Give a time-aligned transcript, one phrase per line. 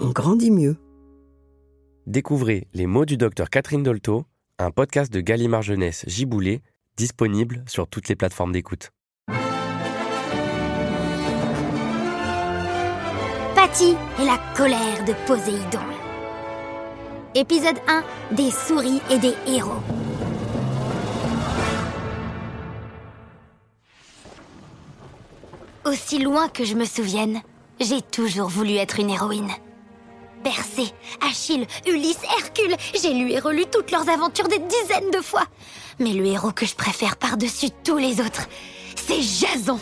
[0.00, 0.76] on grandit mieux.
[2.06, 4.24] Découvrez Les mots du docteur Catherine Dolto,
[4.58, 6.62] un podcast de Gallimard Jeunesse Giboulé,
[6.96, 8.90] disponible sur toutes les plateformes d'écoute.
[13.54, 15.80] Patty et la colère de Poséidon.
[17.34, 18.02] Épisode 1
[18.34, 19.82] Des souris et des héros.
[25.84, 27.40] Aussi loin que je me souvienne,
[27.80, 29.50] j'ai toujours voulu être une héroïne.
[30.42, 30.92] Persée,
[31.28, 35.44] Achille, Ulysse, Hercule, j'ai lu et relu toutes leurs aventures des dizaines de fois.
[35.98, 38.46] Mais le héros que je préfère par-dessus tous les autres,
[38.96, 39.78] c'est Jason.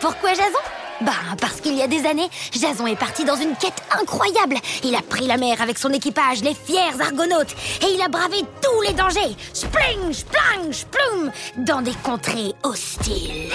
[0.00, 0.58] Pourquoi Jason?
[1.00, 4.56] Bah, parce qu'il y a des années, Jason est parti dans une quête incroyable.
[4.84, 8.44] Il a pris la mer avec son équipage, les fiers argonautes, et il a bravé
[8.62, 9.34] tous les dangers.
[9.54, 13.50] Spling, splang, sploum, dans des contrées hostiles.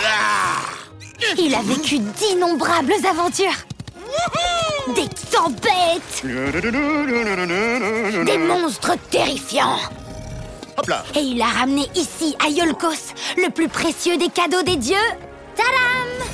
[1.37, 3.53] Il a vécu d'innombrables aventures.
[4.95, 6.23] Des tempêtes
[8.25, 9.77] Des monstres terrifiants.
[10.77, 11.03] Hop là.
[11.15, 14.95] Et il a ramené ici, à Yolkos, le plus précieux des cadeaux des dieux.
[15.55, 16.27] Tadam!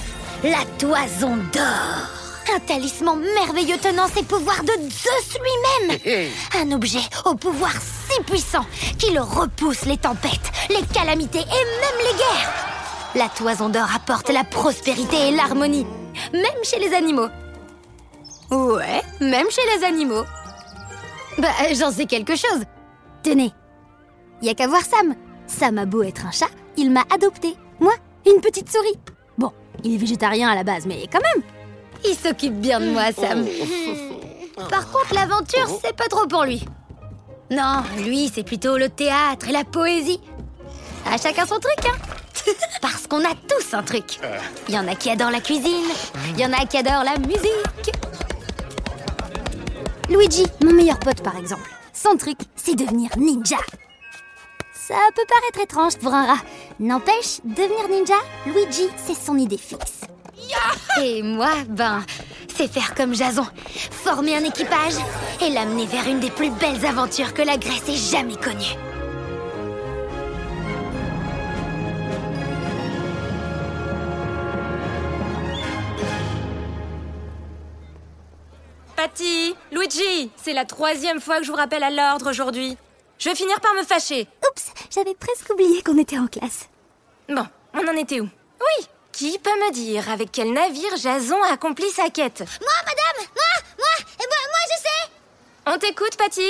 [0.43, 2.09] La toison d'or.
[2.53, 6.25] Un talisman merveilleux tenant ses pouvoirs de Zeus lui-même.
[6.59, 8.65] Un objet au pouvoir si puissant
[8.97, 12.53] qui le repousse les tempêtes, les calamités et même les guerres.
[13.15, 15.85] La toison d'or apporte la prospérité et l'harmonie,
[16.33, 17.29] même chez les animaux
[18.51, 20.25] Ouais, même chez les animaux.
[21.37, 22.63] Bah, j'en sais quelque chose.
[23.23, 23.53] Tenez,
[24.41, 25.15] y a qu'à voir Sam.
[25.47, 27.55] Sam a beau être un chat, il m'a adopté.
[27.79, 27.93] Moi,
[28.25, 28.99] une petite souris.
[29.37, 29.51] Bon,
[29.83, 31.43] il est végétarien à la base, mais quand même.
[32.05, 33.45] Il s'occupe bien de moi, Sam.
[34.69, 36.65] Par contre, l'aventure, c'est pas trop pour lui.
[37.49, 40.19] Non, lui, c'est plutôt le théâtre et la poésie.
[41.05, 41.97] À chacun son truc, hein.
[42.81, 44.19] Parce qu'on a tous un truc.
[44.67, 45.89] Il y en a qui adorent la cuisine,
[46.29, 47.91] il y en a qui adorent la musique.
[50.11, 51.69] Luigi, mon meilleur pote par exemple.
[51.93, 53.57] Son truc, c'est devenir ninja.
[54.73, 56.41] Ça peut paraître étrange pour un rat.
[56.81, 60.01] N'empêche, devenir ninja, Luigi, c'est son idée fixe.
[61.01, 62.03] Et moi, ben,
[62.53, 63.45] c'est faire comme Jason.
[64.03, 64.95] Former un équipage
[65.41, 68.90] et l'amener vers une des plus belles aventures que la Grèce ait jamais connues.
[79.11, 82.77] Patty, Luigi, c'est la troisième fois que je vous rappelle à l'ordre aujourd'hui.
[83.19, 84.25] Je vais finir par me fâcher.
[84.49, 86.69] Oups, j'avais presque oublié qu'on était en classe.
[87.27, 88.23] Bon, on en était où?
[88.25, 92.39] Oui, qui peut me dire avec quel navire Jason a accompli sa quête?
[92.39, 95.11] Moi, madame Moi Moi Et moi, moi, je sais
[95.75, 96.47] On t'écoute, Patty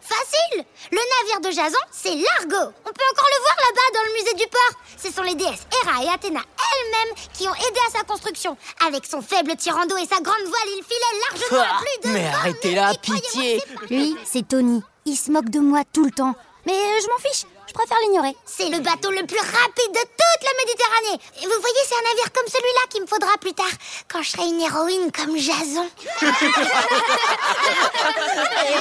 [0.00, 2.72] Facile Le navire de Jason, c'est l'Argo.
[2.86, 4.80] On peut encore le voir là-bas dans le musée du port.
[4.96, 6.40] Ce sont les déesses Héra et Athéna
[6.72, 8.56] elles-mêmes qui ont aidé à sa construction.
[8.86, 12.14] Avec son faible tirant d'eau et sa grande voile, il filait largement à plus de
[12.14, 13.62] mais 20 arrêtez là, pitié.
[13.88, 14.82] Lui, c'est Tony.
[15.06, 16.34] Il se moque de moi tout le temps.
[16.66, 18.36] Mais euh, je m'en fiche, je préfère l'ignorer.
[18.44, 21.20] C'est le bateau le plus rapide de toute la Méditerranée.
[21.40, 23.70] Et vous voyez, c'est un navire comme celui-là qu'il me faudra plus tard,
[24.08, 25.88] quand je serai une héroïne comme Jason.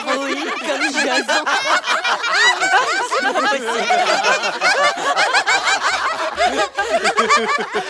[0.10, 1.46] Héroïne comme Jason.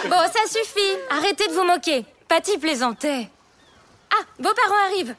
[0.10, 0.98] Bon, ça suffit.
[1.10, 2.06] Arrêtez de vous moquer.
[2.28, 3.30] Patty plaisantait.
[4.12, 5.16] Ah, vos parents arrivent.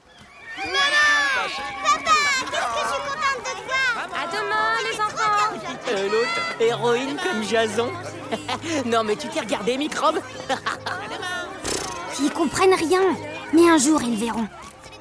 [0.55, 5.37] Papa, qu'est-ce que je suis contente de te voir À demain, les enfants.
[5.89, 7.91] Euh, L'autre, héroïne comme Jason.
[8.85, 10.19] non, mais tu t'es regardé, microbe
[12.21, 13.01] Ils comprennent rien.
[13.53, 14.47] Mais un jour, ils verront.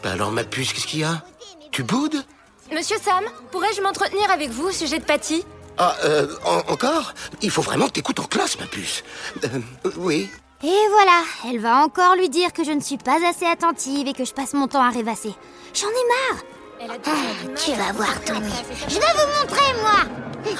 [0.02, 1.22] Bah alors, ma puce, qu'est-ce qu'il y a?
[1.70, 2.24] Tu boudes?
[2.72, 5.44] Monsieur Sam, pourrais-je m'entretenir avec vous au sujet de Patty?
[5.82, 7.14] Ah, euh, en- encore?
[7.40, 9.02] Il faut vraiment que t'écoutes en classe, ma puce.
[9.44, 9.48] Euh,
[9.96, 10.30] oui.
[10.62, 14.12] Et voilà, elle va encore lui dire que je ne suis pas assez attentive et
[14.12, 15.34] que je passe mon temps à rêvasser.
[15.72, 16.42] J'en ai marre.
[16.82, 18.50] Elle a Ah, tu vas voir, Tony.
[18.88, 20.52] Je vais vous montrer, moi.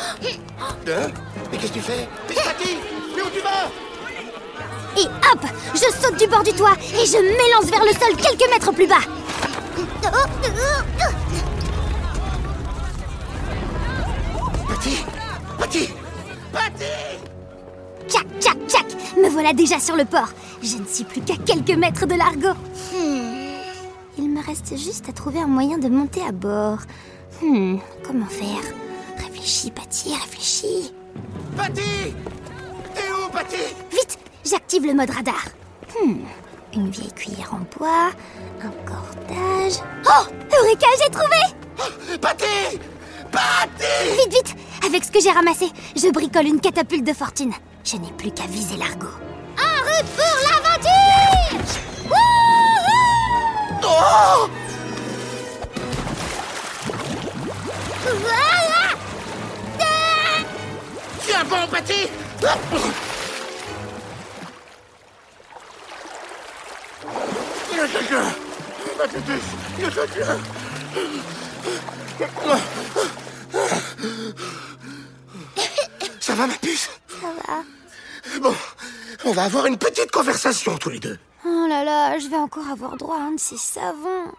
[0.88, 1.10] Hein?
[1.52, 2.08] Mais qu'est-ce que tu fais?
[2.28, 2.78] Patty
[3.14, 3.70] Mais où tu vas?
[4.96, 5.40] Et hop,
[5.74, 8.86] je saute du bord du toit et je m'élance vers le sol quelques mètres plus
[8.86, 9.04] bas.
[14.80, 15.04] Patty
[15.58, 15.88] Patty
[16.52, 16.84] Patty
[18.08, 18.86] Tchac, tchac, tchac
[19.18, 20.30] Me voilà déjà sur le port.
[20.62, 22.58] Je ne suis plus qu'à quelques mètres de l'argot.
[22.94, 23.58] Hmm.
[24.16, 26.78] Il me reste juste à trouver un moyen de monter à bord.
[27.42, 28.62] Hmm, comment faire?
[29.18, 30.94] Réfléchis, Patty, réfléchis.
[31.58, 32.14] Patty
[32.94, 33.56] T'es où, Patty?
[33.90, 35.44] Vite, j'active le mode radar.
[36.02, 36.20] Hmm,
[36.74, 38.12] une vieille cuillère en bois,
[38.62, 39.82] un cordage.
[40.06, 40.26] Oh
[40.58, 42.80] Eureka, j'ai trouvé Patty
[43.30, 44.56] Patty Vite, vite
[44.86, 45.66] Avec ce que j'ai ramassé,
[45.96, 47.52] je bricole une catapulte de fortune.
[47.84, 49.06] Je n'ai plus qu'à viser l'argot.
[49.58, 51.60] En route pour l'aventure
[52.08, 52.88] Wouhou
[53.82, 54.48] Oh
[58.04, 58.96] Voilà
[61.26, 62.08] Tiens bon, Patty
[76.20, 77.62] Ça va, ma puce Ça va.
[78.40, 78.54] Bon,
[79.24, 81.18] on va avoir une petite conversation tous les deux.
[81.44, 84.32] Oh là là, je vais encore avoir droit à un de ces savons.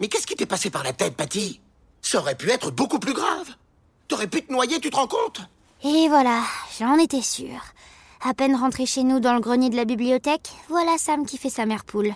[0.00, 1.60] Mais qu'est-ce qui t'est passé par la tête, Patty?
[2.02, 3.48] Ça aurait pu être beaucoup plus grave.
[4.08, 5.40] T'aurais pu te noyer, tu te rends compte?
[5.82, 6.42] Et voilà,
[6.78, 7.62] j'en étais sûre.
[8.22, 11.50] À peine rentré chez nous dans le grenier de la bibliothèque, voilà Sam qui fait
[11.50, 12.14] sa mère poule.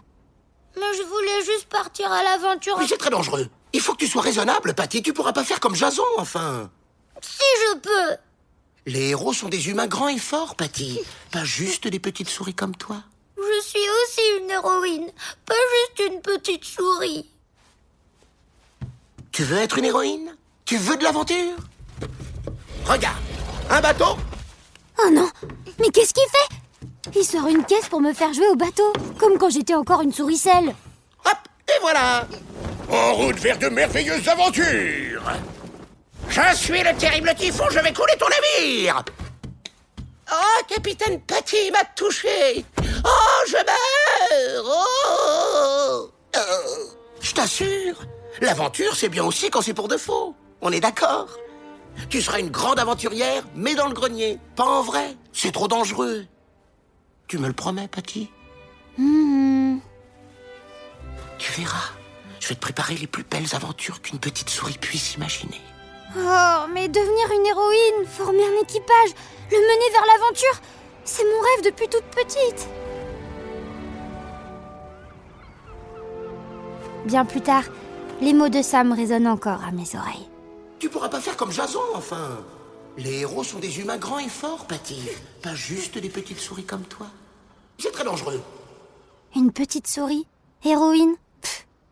[0.77, 2.79] Mais je voulais juste partir à l'aventure.
[2.79, 3.49] Mais c'est très dangereux.
[3.73, 5.03] Il faut que tu sois raisonnable, Patty.
[5.03, 6.71] Tu pourras pas faire comme Jason, enfin.
[7.21, 8.17] Si je peux.
[8.87, 11.01] Les héros sont des humains grands et forts, Patty.
[11.31, 12.97] Pas juste des petites souris comme toi.
[13.37, 15.07] Je suis aussi une héroïne,
[15.47, 17.27] pas juste une petite souris.
[19.31, 20.37] Tu veux être une héroïne?
[20.65, 21.57] Tu veux de l'aventure?
[22.85, 23.19] Regarde,
[23.71, 24.17] un bateau
[24.99, 25.29] Oh non
[25.79, 27.19] Mais qu'est-ce qu'il fait?
[27.19, 30.13] Il sort une caisse pour me faire jouer au bateau, comme quand j'étais encore une
[30.13, 30.75] souricelle.
[31.25, 31.39] Hop,
[31.69, 32.27] et voilà
[32.91, 35.23] En route vers de merveilleuses aventures
[36.29, 39.03] Je suis le terrible typhon, je vais couler ton navire
[40.31, 42.65] Oh, capitaine Patty m'a touché
[43.05, 46.41] Oh, je meurs Oh Euh,
[47.21, 47.97] Je t'assure,
[48.41, 50.35] l'aventure, c'est bien aussi quand c'est pour de faux.
[50.61, 51.29] On est d'accord
[52.11, 55.17] Tu seras une grande aventurière, mais dans le grenier, pas en vrai.
[55.33, 56.27] C'est trop dangereux.
[57.27, 58.31] Tu me le promets, Patty?
[58.99, 59.79] Hmm.
[61.39, 61.91] Tu verras.
[62.49, 65.61] Je vais te préparer les plus belles aventures qu'une petite souris puisse imaginer.
[66.17, 69.11] Oh, mais devenir une héroïne, former un équipage,
[69.51, 70.63] le mener vers l'aventure,
[71.05, 72.67] c'est mon rêve depuis toute petite.
[77.05, 77.65] Bien plus tard,
[78.23, 80.31] les mots de Sam résonnent encore à mes oreilles.
[80.79, 82.39] Tu pourras pas faire comme Jason, enfin.
[82.97, 85.11] Les héros sont des humains grands et forts, Patty.
[85.43, 87.09] Pas juste des petites souris comme toi.
[87.79, 88.41] C'est très dangereux.
[89.37, 90.27] Une petite souris
[90.65, 91.15] Héroïne?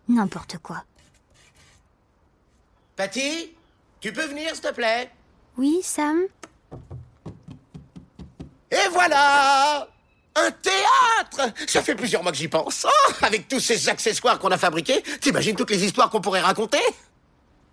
[0.08, 0.82] N'importe quoi.
[2.96, 3.52] Patty,
[4.00, 5.10] tu peux venir, s'il te plaît?
[5.58, 6.22] Oui, Sam
[8.70, 9.88] Et voilà
[10.34, 12.86] Un théâtre Ça fait plusieurs mois que j'y pense.
[12.88, 16.80] Oh, avec tous ces accessoires qu'on a fabriqués, t'imagines toutes les histoires qu'on pourrait raconter?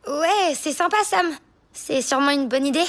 [0.07, 1.27] Ouais, c'est sympa, Sam.
[1.71, 2.85] C'est sûrement une bonne idée.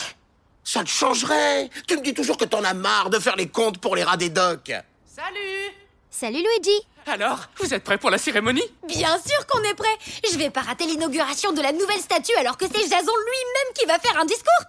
[0.64, 3.78] Ça te changerait Tu me dis toujours que t'en as marre de faire les comptes
[3.78, 4.72] pour les rats des docks.
[5.06, 5.72] Salut
[6.16, 8.62] Salut Luigi Alors, vous êtes prêts pour la cérémonie?
[8.86, 9.98] Bien sûr qu'on est prêt.
[10.30, 13.84] Je vais pas rater l'inauguration de la nouvelle statue alors que c'est Jason lui-même qui
[13.84, 14.64] va faire un discours.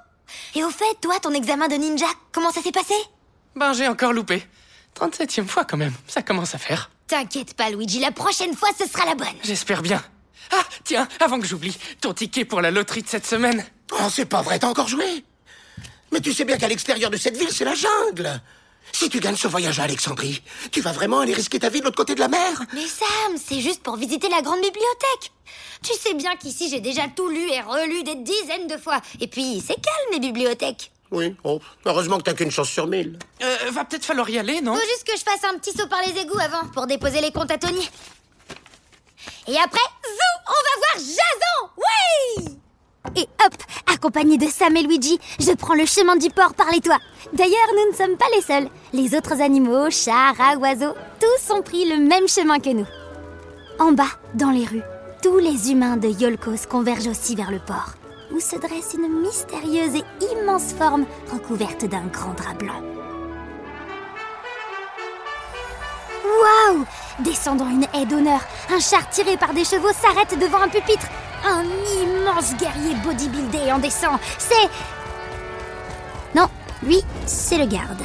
[0.56, 2.96] Et au fait, toi, ton examen de ninja, comment ça s'est passé?
[3.56, 4.44] Ben, j'ai encore loupé.
[5.00, 6.90] 37e fois quand même, ça commence à faire.
[7.06, 9.28] T'inquiète pas, Luigi, la prochaine fois, ce sera la bonne.
[9.44, 10.04] J'espère bien.
[10.52, 13.64] Ah, tiens, avant que j'oublie, ton ticket pour la loterie de cette semaine.
[13.92, 15.24] Oh, c'est pas vrai, t'as encore joué?
[16.12, 18.42] Mais tu sais bien qu'à l'extérieur de cette ville, c'est la jungle.
[18.92, 21.86] Si tu gagnes ce voyage à Alexandrie, tu vas vraiment aller risquer ta vie de
[21.86, 25.32] l'autre côté de la mer Mais Sam, c'est juste pour visiter la grande bibliothèque.
[25.84, 29.02] Tu sais bien qu'ici, j'ai déjà tout lu et relu des dizaines de fois.
[29.20, 30.92] Et puis, c'est calme, les bibliothèques.
[31.12, 33.20] Oui, oh, heureusement que t'as qu'une chance sur mille.
[33.44, 34.74] Euh, va peut-être falloir y aller, non?
[34.74, 37.32] Faut juste que je fasse un petit saut par les égouts avant pour déposer les
[37.32, 37.88] comptes à Tony.
[39.48, 42.58] Et après, zou, on va voir Jason Oui
[43.16, 43.54] Et hop,
[43.94, 47.00] accompagné de Sam et Luigi, je prends le chemin du port par les toits.
[47.34, 48.68] D'ailleurs, nous ne sommes pas les seuls.
[48.94, 52.88] Les autres animaux, chats, rats, oiseaux, tous ont pris le même chemin que nous.
[53.80, 54.84] En bas, dans les rues,
[55.22, 57.96] tous les humains de Yolkos convergent aussi vers le port,
[58.34, 62.82] où se dresse une mystérieuse et immense forme recouverte d'un grand drap blanc.
[66.24, 66.86] Waouh
[67.20, 71.08] Descendant une haie d'honneur, un char tiré par des chevaux s'arrête devant un pupitre.
[72.26, 74.18] Immense guerrier bodybuildé en descend.
[74.38, 74.70] C'est...
[76.34, 76.48] Non,
[76.84, 78.02] lui, c'est le garde.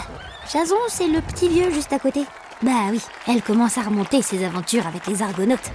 [0.52, 2.24] Jason, c'est le petit vieux juste à côté.
[2.62, 5.70] Bah oui, elle commence à remonter ses aventures avec les argonautes.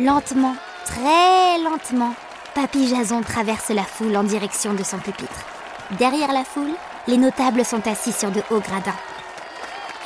[0.00, 0.54] Lentement,
[0.86, 2.14] très lentement,
[2.54, 5.44] Papy Jason traverse la foule en direction de son pupitre.
[5.98, 6.72] Derrière la foule,
[7.06, 8.96] les notables sont assis sur de hauts gradins.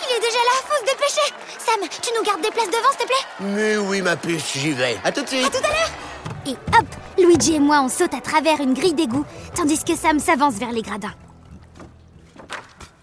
[0.00, 2.99] Il est déjà là, faut se dépêcher Sam, tu nous gardes des places devant, s'il
[2.99, 3.26] te plaît?
[3.41, 4.99] Mais oui, ma puce, j'y vais.
[5.05, 5.47] À tout de suite.
[5.47, 6.01] À tout à l'heure
[6.46, 6.87] Et hop,
[7.18, 10.72] Luigi et moi on saute à travers une grille d'égout, tandis que Sam s'avance vers
[10.72, 11.14] les gradins.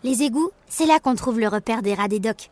[0.04, 2.52] Les égouts, c'est là qu'on trouve le repère des rats des docks.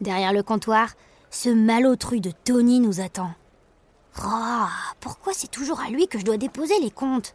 [0.00, 0.88] Derrière le comptoir,
[1.30, 3.32] ce malotru de Tony nous attend.
[4.22, 4.66] Oh,
[5.00, 7.34] pourquoi c'est toujours à lui que je dois déposer les comptes?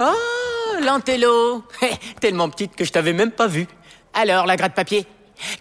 [0.00, 1.62] Oh, l'antello
[2.20, 3.66] Tellement petite que je t'avais même pas vue.
[4.14, 5.06] Alors, la gratte-papier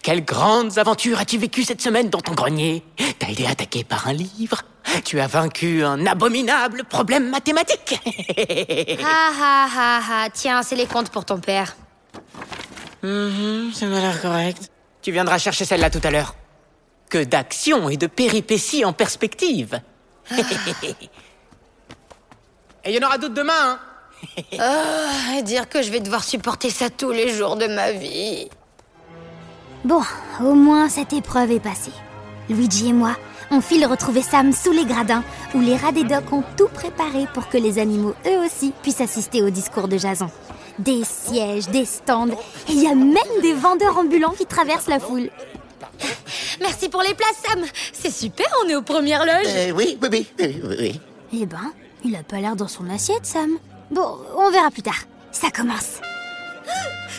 [0.02, 2.84] Quelles grandes aventures as-tu vécues cette semaine dans ton grenier?
[3.20, 4.64] T'as été attaqué par un livre
[5.02, 8.00] Tu as vaincu un abominable problème mathématique
[9.04, 11.76] Ah ah ah ah, tiens, c'est les comptes pour ton père.
[13.02, 14.70] Mhm, Ça m'a l'air correct.
[15.02, 16.36] Tu viendras chercher celle-là tout à l'heure.
[17.10, 19.82] Que d'action et de péripéties en perspective
[22.86, 23.80] Et il y en aura d'autres demain, hein
[24.54, 28.48] Oh, et dire que je vais devoir supporter ça tous les jours de ma vie.
[29.84, 30.02] Bon,
[30.42, 31.92] au moins cette épreuve est passée.
[32.50, 33.16] Luigi et moi,
[33.52, 35.24] on file retrouver Sam sous les gradins,
[35.54, 39.02] où les rats des docks ont tout préparé pour que les animaux, eux aussi, puissent
[39.02, 40.30] assister au discours de Jason.
[40.80, 45.00] Des sièges, des stands, et il y a même des vendeurs ambulants qui traversent la
[45.00, 45.30] foule.
[46.60, 47.64] Merci pour les places, Sam.
[47.94, 49.46] C'est super, on est aux premières loges.
[49.48, 51.02] Euh, oui, oui, oui, oui.
[51.34, 51.72] Eh ben,
[52.04, 53.58] il a pas l'air dans son assiette, Sam.
[53.92, 55.04] Bon, on verra plus tard.
[55.32, 56.00] Ça commence.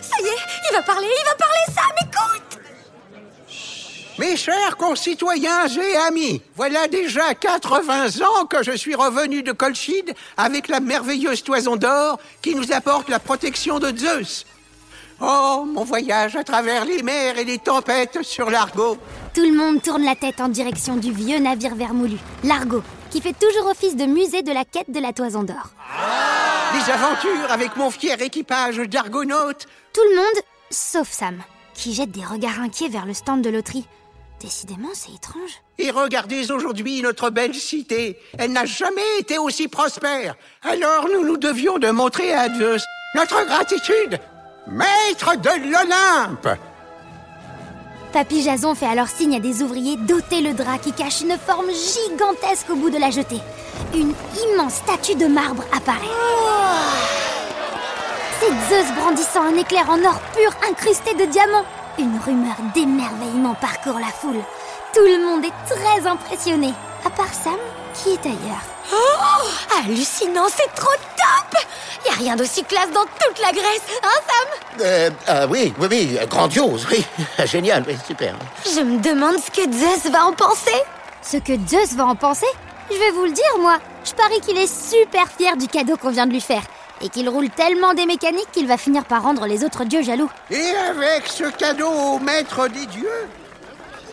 [0.02, 2.53] Ça y est, il va parler, il va parler, Sam, écoute
[4.16, 10.14] Mes chers concitoyens et amis, voilà déjà 80 ans que je suis revenu de Colchide
[10.36, 14.46] avec la merveilleuse toison d'or qui nous apporte la protection de Zeus.
[15.20, 18.98] Oh, mon voyage à travers les mers et les tempêtes sur l'Argo.
[19.34, 23.34] Tout le monde tourne la tête en direction du vieux navire vermoulu, l'Argo, qui fait
[23.36, 25.70] toujours office de musée de la quête de la toison d'or.
[26.72, 29.66] Les aventures avec mon fier équipage d'argonautes.
[29.92, 31.42] Tout le monde, sauf Sam,
[31.74, 33.86] qui jette des regards inquiets vers le stand de loterie.
[34.44, 35.62] Décidément, c'est étrange.
[35.78, 38.18] Et regardez aujourd'hui notre belle cité.
[38.38, 40.34] Elle n'a jamais été aussi prospère.
[40.62, 42.84] Alors nous nous devions de montrer à Zeus
[43.14, 44.20] notre gratitude.
[44.66, 46.58] Maître de l'Olympe
[48.12, 51.70] Papy Jason fait alors signe à des ouvriers d'ôter le drap qui cache une forme
[51.70, 53.40] gigantesque au bout de la jetée.
[53.94, 54.12] Une
[54.52, 56.04] immense statue de marbre apparaît.
[58.40, 61.64] C'est Zeus brandissant un éclair en or pur incrusté de diamants.
[61.98, 64.42] Une rumeur d'émerveillement parcourt la foule.
[64.92, 66.72] Tout le monde est très impressionné,
[67.04, 67.56] à part Sam,
[67.94, 68.62] qui est ailleurs.
[68.92, 71.62] Oh Hallucinant, c'est trop top
[72.04, 74.80] Y a rien d'aussi classe dans toute la Grèce, hein Sam?
[74.80, 77.04] Euh, ah oui, oui, oui, grandiose, oui.
[77.46, 78.34] Génial, oui, super.
[78.64, 80.82] Je me demande ce que Zeus va en penser
[81.22, 82.46] Ce que Zeus va en penser?
[82.90, 83.78] Je vais vous le dire, moi.
[84.04, 86.62] Je parie qu'il est super fier du cadeau qu'on vient de lui faire.
[87.00, 90.30] Et qu'il roule tellement des mécaniques qu'il va finir par rendre les autres dieux jaloux.
[90.50, 93.28] Et avec ce cadeau au maître des dieux,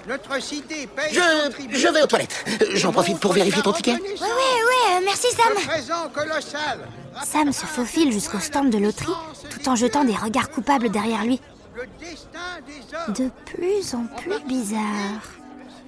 [0.07, 2.43] notre cité paye Je, vais aux toilettes.
[2.73, 3.93] J'en profite pour vérifier ton ticket.
[3.93, 6.79] Ouais, ouais, ouais, euh, merci Sam Un présent colossal.
[7.23, 9.13] Sam se faufile jusqu'au stand de loterie
[9.49, 11.39] tout en jetant des regards coupables derrière lui.
[11.75, 14.81] Le destin des hommes, De plus en plus bizarre.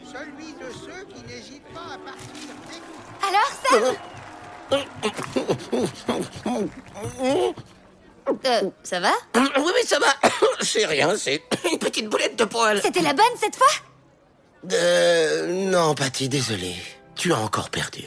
[0.05, 3.27] celui de ceux qui n'hésitent pas à partir découvrir.
[3.27, 4.79] Alors Sam?
[8.45, 10.07] Euh, ça va Oui, oui, ça va.
[10.61, 12.81] C'est rien, c'est une petite boulette de poil.
[12.81, 13.67] C'était la bonne cette fois
[14.71, 16.75] Euh, non, Patty, désolé.
[17.15, 18.03] Tu as encore perdu.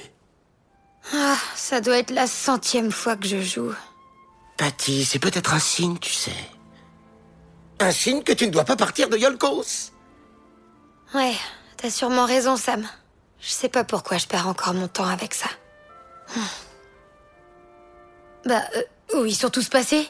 [1.15, 3.73] Ah, ça doit être la centième fois que je joue.
[4.57, 6.33] Patty, c'est peut-être un signe, tu sais.
[7.79, 9.93] Un signe que tu ne dois pas partir de Yolkos.
[11.15, 11.35] Ouais,
[11.77, 12.89] t'as sûrement raison Sam.
[13.41, 15.49] Je sais pas pourquoi je perds encore mon temps avec ça.
[16.35, 16.41] Hmm.
[18.47, 18.83] Bah, euh,
[19.21, 20.09] Où ils sont tous passés?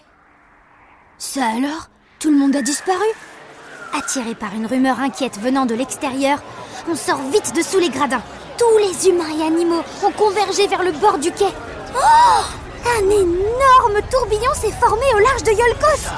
[1.16, 1.88] Ça alors?
[2.18, 3.06] Tout le monde a disparu?
[3.96, 6.42] Attiré par une rumeur inquiète venant de l'extérieur,
[6.86, 8.22] on sort vite de sous les gradins.
[8.58, 11.48] Tous les humains et animaux ont convergé vers le bord du quai.
[11.94, 12.42] Oh
[12.98, 16.10] Un énorme tourbillon s'est formé au large de Yolkos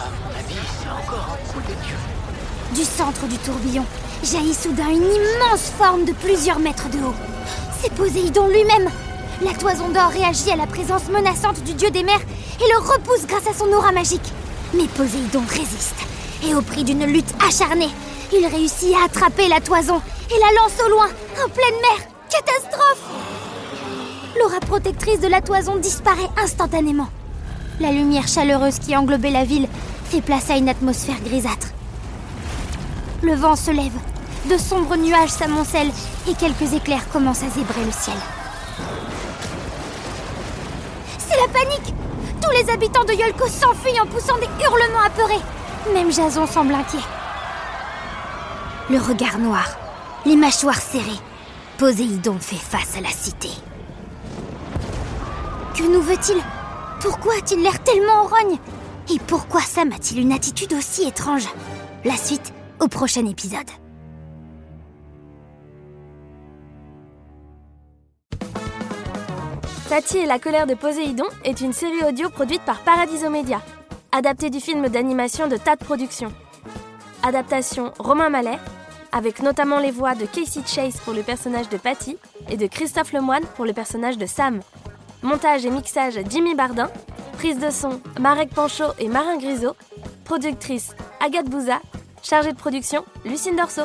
[2.74, 3.84] Du centre du tourbillon
[4.24, 7.14] jaillit soudain une immense forme de plusieurs mètres de haut.
[7.80, 8.90] C'est Poséidon lui-même
[9.40, 12.20] La toison d'or réagit à la présence menaçante du dieu des mers
[12.60, 14.32] et le repousse grâce à son aura magique.
[14.74, 15.94] Mais Poséidon résiste,
[16.44, 17.90] et au prix d'une lutte acharnée,
[18.32, 21.06] il réussit à attraper la toison et la lance au loin,
[21.44, 22.08] en pleine mer.
[22.28, 23.02] Catastrophe
[24.38, 27.08] L'aura protectrice de la toison disparaît instantanément.
[27.78, 29.68] La lumière chaleureuse qui englobait la ville
[30.06, 31.68] fait place à une atmosphère grisâtre.
[33.22, 33.98] Le vent se lève,
[34.50, 35.92] de sombres nuages s'amoncellent
[36.28, 38.16] et quelques éclairs commencent à zébrer le ciel.
[41.28, 41.94] C'est la panique
[42.42, 45.42] Tous les habitants de Yolkos s'enfuient en poussant des hurlements apeurés.
[45.92, 47.04] Même Jason semble inquiet.
[48.90, 49.76] Le regard noir,
[50.24, 51.20] les mâchoires serrées,
[51.76, 53.50] Poséidon fait face à la cité.
[55.76, 56.42] Que nous veut-il?
[57.00, 58.58] Pourquoi a-t-il l'air tellement en rogne?
[59.14, 61.46] Et pourquoi Sam a-t-il une attitude aussi étrange?
[62.04, 63.70] La suite au prochain épisode.
[69.88, 73.62] Tati et la colère de Poséidon est une série audio produite par Paradiso Media,
[74.12, 76.30] adaptée du film d'animation de Tad Productions.
[77.22, 78.58] Adaptation Romain Mallet,
[79.12, 82.18] avec notamment les voix de Casey Chase pour le personnage de Patty
[82.50, 84.60] et de Christophe Lemoine pour le personnage de Sam.
[85.22, 86.90] Montage et mixage Jimmy Bardin,
[87.38, 89.74] prise de son Marek Panchaud et Marin Grisot,
[90.24, 91.80] productrice Agathe Bouza,
[92.22, 93.84] chargée de production Lucine Dorso.